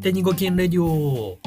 [0.00, 1.38] 手にごきげんレディオ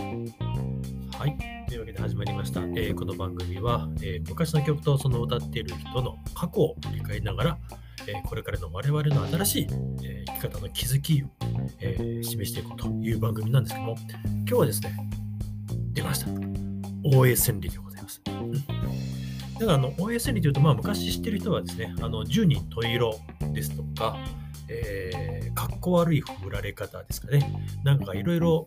[1.17, 1.37] はい。
[1.69, 2.59] というわけで始まりました。
[2.61, 7.57] えーこの番組は、えー昔の曲とその歌っている人の過去を振り返りながら、
[8.07, 9.67] えーこれからの我々の新しい、
[10.03, 11.27] え生き方の気づきを、
[11.79, 14.97] え示していこうという番組なんですけども、今日はですね、
[15.93, 16.27] 出ました。
[17.03, 18.21] 大江千里でございます。
[18.25, 23.13] だからあの大江千里というと、まあ、昔知ってる人はですね、あの十人十色
[23.53, 24.17] ですとか、
[24.67, 27.53] えー、かっこ悪い振られ方ですかね。
[27.83, 28.65] なんかいろいろ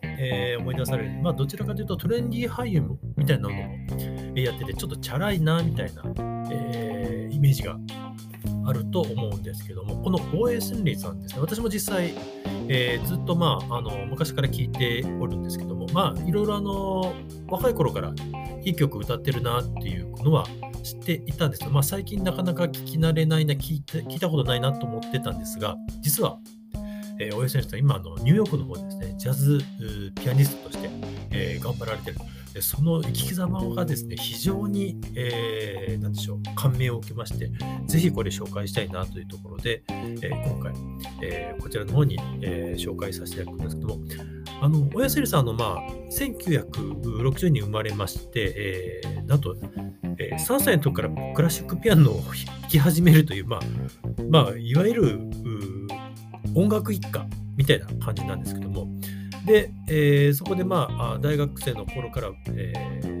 [0.59, 1.11] 思い出される。
[1.21, 2.83] まあ、どちらかというとトレンディー俳優
[3.15, 3.61] みたいなのも
[4.35, 6.03] やってて、ちょっとチャラいなみたいな、
[6.51, 7.77] えーイメージが
[8.65, 12.13] あると思うんですけども、この大江千里さんですね、私も実際、
[12.69, 17.13] えーずっと、まあ、あの昔から聞いておるんですけども、まあ、いろいろあの
[17.47, 18.13] 若い頃から
[18.63, 20.45] いい曲歌ってるなっていうのは
[20.85, 26.37] 知っていたんですけど、まあ、最近なかなか聞き慣れないな聞いて、聞いたことないなと思ってたんですが、実は、
[27.19, 29.63] え、大江千里さん、今あの、ニューヨークの方でですね、ジャズ
[30.15, 30.89] ピアニストとして、
[31.31, 32.17] えー頑張られてる。
[32.53, 37.49] でその生き様がですね、非常に、えーなんでしょう、感銘を受けまして、
[37.87, 40.73] ぜひこれ紹介したいなというところで、えー今回、
[41.21, 43.99] えーこちらの方に、えー紹介させていただくんですけども、
[44.61, 45.79] あの、親セルさんの、まあ、
[46.11, 49.55] 1960年に生まれまして、えーなんと、
[50.17, 53.59] えー3歳の時からクラシックピアノを弾き始めるという、まあ、
[54.29, 55.19] まあ、いわゆる
[56.55, 57.25] 音楽一家
[57.57, 58.87] みたいな感じなんですけども、
[59.45, 63.14] で、えーそこで、ま、あ大学生の頃から、えー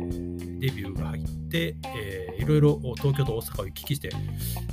[0.69, 4.09] デビューが入って、えーいろいろ東京と大阪を行き来して、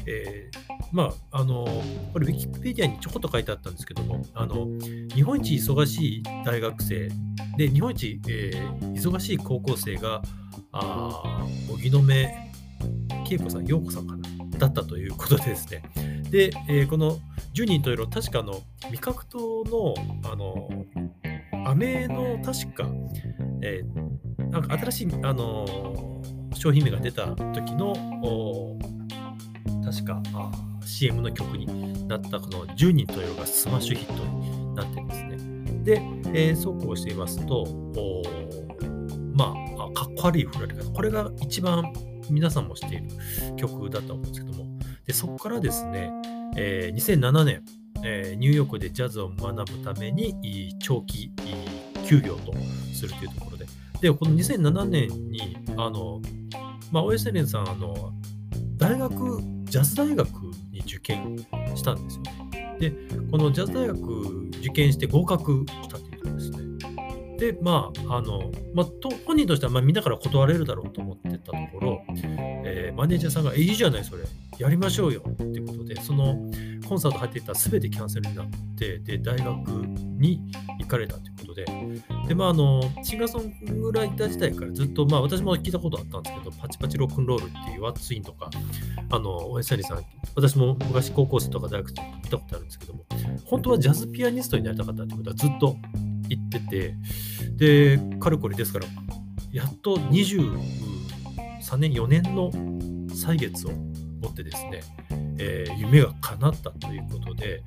[0.06, 0.58] えー
[0.90, 1.64] まあ、あの、
[2.12, 4.66] これ、ウィキペディアにちょこっと書いてあったんですけども、あの、
[5.14, 7.08] 日本一忙しい大学生
[7.56, 10.22] で、日本一、えー忙しい高校生が、
[10.72, 12.50] あー荻野目
[13.30, 15.82] 恵子さん、陽子さんかな、だったということでですね。
[16.30, 17.18] で、えーこの
[17.54, 19.94] 10人と色、確かの、味覚糖の、
[20.30, 20.68] あの、
[21.64, 22.88] 飴の確か、
[23.62, 24.12] えー
[24.52, 26.22] なんか新しい、あの
[26.54, 27.92] 商品名が出た時の、
[28.22, 28.78] お
[29.82, 30.22] 確か
[30.84, 35.82] CM の曲になったこの10人と色がスマッシュヒットになってですね。
[35.82, 36.02] で、
[36.34, 38.22] えーそうこうしていますと、お
[39.34, 40.92] まあ、あかっこ悪い振られ方。
[40.92, 41.90] これが一番
[42.30, 43.08] 皆さんも知っている
[43.56, 46.10] 曲だと思うんですけども、でそこからですね、
[46.56, 47.62] えー2007年、
[48.04, 51.32] えーニューヨークでジャズを学ぶために長期
[52.06, 52.52] 休業と
[52.92, 53.66] するというところで、
[54.02, 56.20] で、この2007年に、あの、
[56.90, 58.12] まあ、大江セレンさん、あの、
[58.76, 60.28] 大学、ジャズ大学
[60.72, 61.38] に受験
[61.76, 62.76] したんですよね。
[62.80, 62.90] で、
[63.30, 66.58] このジャズ大学受験して合格したということですね。
[67.38, 72.04] で、まあ、あの、まあ、と本人としては、まあ、みんなから断れるだろうと思ってたところ、
[72.64, 74.24] えーマネージャーさんが、え、いいじゃない、それ、
[74.58, 76.36] やりましょうよっていうことで、その
[76.88, 78.46] コンサート入っていたすべてキャンセルになっ
[78.76, 79.68] て、で、大学
[80.18, 80.42] に
[80.80, 88.50] 行かれたということで、で、まあ、あの、シンガーソングライター時代からずっと、まあ、私も聞いたことあったんですけど、パチパチロックンロールっていうワッツインとか、
[89.10, 90.04] あの、おやさりさん、
[90.34, 93.04] 私も昔高校生とか大学生とか見たことあるんですけども、
[93.44, 95.76] 本当はジャズピアニストになりたかったってことはずっと
[96.28, 96.94] 言ってて、
[97.56, 98.86] で、かれこれですから、
[99.52, 102.50] やっと23年、4年の
[103.14, 104.80] 歳月を持ってですね、
[105.38, 107.62] えー夢が叶ったということで、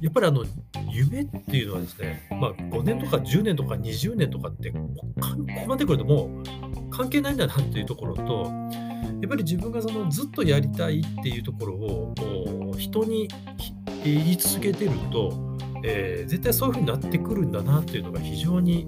[0.00, 0.44] やっぱりあの
[0.90, 8.50] 夢っていうのはですね、まあ、5年とか10年とか20年とかってここまで来るともう関係ないんだなっていうところと
[9.20, 13.28] やっぱり自分がそのずっとやりたいっていうところをこう人に
[14.04, 18.86] 言い続けてると、えー絶対そういうふうになってくるんだなっていうのが非常に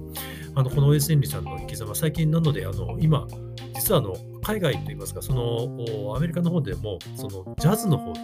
[0.55, 3.27] あのこの大江千里さんの生き様最近なのであの今
[3.75, 8.19] 実はあの海外といいますかそのアメリカの方でもそのジャズの方で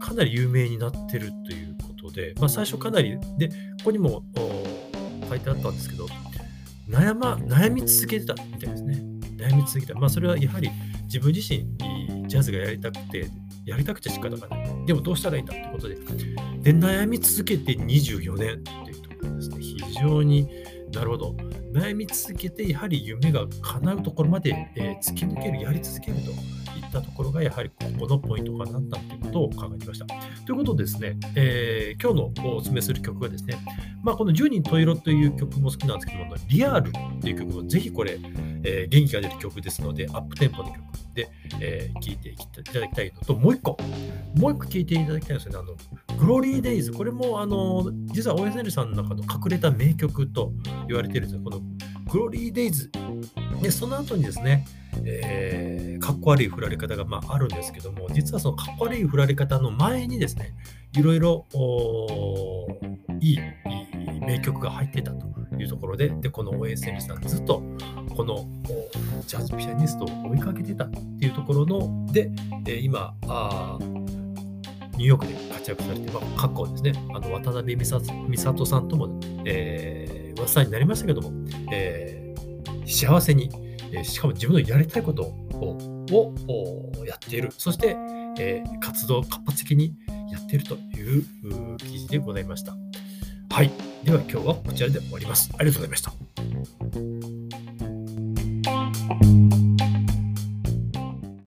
[0.00, 1.75] かなり有名になってるという
[2.16, 3.54] で、まあ、最初かなりでこ
[3.84, 4.24] こにも
[5.28, 6.06] 書いてあったんですけど
[6.88, 9.02] 悩,、ま、悩み続けてたみたいですね。
[9.36, 9.98] 悩み続けた。
[9.98, 10.70] まあそれはやはり
[11.04, 11.66] 自分自身
[12.26, 13.28] ジャズがやりたくて
[13.66, 14.86] やりたくて仕方がない。
[14.86, 15.96] でもどうしたらいいんだってことで。
[16.62, 19.56] で悩み続けて24年っていうところですね。
[19.60, 20.48] 非常に
[20.92, 21.36] なるほど。
[21.74, 26.32] 悩み続けてやはり夢が叶うところまで、えー突き抜けるやり続けると。
[27.36, 30.06] がやはりここのポイントかなったということを考えてました。
[30.06, 33.56] ということでですね、えー今日のお勧めする曲がですね、
[34.02, 38.18] まあ、この10人十色という曲も好きなんですけども、リアルっていう曲もぜひこれ、
[38.64, 40.76] えー元気が出る曲ですので、アップテンポの曲
[41.14, 41.28] で、
[41.60, 43.76] えー聴いていただきたいのと、もう一個、
[44.36, 45.58] もう一個聴いていただきたいんですよね。
[45.58, 50.52] あのグローリーデイズ、これもあの実は OSL さんの中の隠れた名曲と
[50.88, 51.42] 言われているんですよ。
[51.44, 51.60] この
[52.10, 52.90] グローリーデイズ。
[53.62, 54.66] で、その後にですね、
[55.04, 55.76] えー
[56.06, 60.54] かっこ悪い振られ方が、まあ、あるんですけども、実はそのかっこ悪い振られ方の前にですね、
[60.96, 62.68] いろいろお
[63.20, 65.26] いいいい名曲が入ってたと
[65.58, 67.62] いうところで、で、この応援選手さん、ずっと
[68.14, 68.46] この
[69.26, 72.30] ジャズピアニストを追いかけてたっていうところの、で、
[72.68, 73.78] え今あ、
[74.96, 81.32] ニューヨークで活躍されて、まあ、過去ですね、あの渡辺美里さんとも、えー、噂になりましたけども、
[81.72, 83.50] えー、幸せに、
[83.92, 87.50] えー、しかも自分のやりたいことををやっている。
[87.58, 87.96] そして、
[88.38, 89.96] えー、活動を活発的に
[90.30, 92.76] やっているという記事でございました。
[93.50, 93.70] はい。
[94.04, 95.50] では今日はこちらで終わります。
[95.58, 96.25] ありがとうございました。